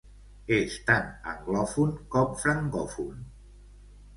[0.55, 3.21] És tant anglòfon com francòfon.